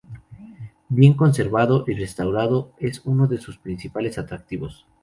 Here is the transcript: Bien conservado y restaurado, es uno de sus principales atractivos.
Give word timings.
Bien 0.89 1.13
conservado 1.13 1.83
y 1.87 1.93
restaurado, 1.93 2.71
es 2.79 3.03
uno 3.05 3.27
de 3.27 3.37
sus 3.37 3.59
principales 3.59 4.17
atractivos. 4.17 4.87